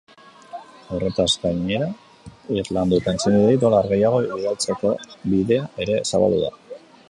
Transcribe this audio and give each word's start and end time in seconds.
Horretaz 0.95 1.27
gainera, 1.43 1.89
irlan 2.61 2.95
duten 2.95 3.21
senideei 3.25 3.61
dolar 3.65 3.91
gehiago 3.93 4.25
bidaltzeko 4.33 4.97
bidea 5.35 5.71
ere 5.87 6.03
zabaldu 6.13 6.45
da. 6.49 6.79